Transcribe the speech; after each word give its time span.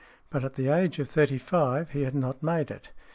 But 0.31 0.43
at 0.43 0.55
the 0.55 0.67
age 0.67 0.97
of 0.97 1.09
thirty 1.09 1.37
five 1.37 1.91
he 1.91 2.01
had 2.05 2.15
not 2.15 2.41
made 2.41 2.71
it. 2.71 2.89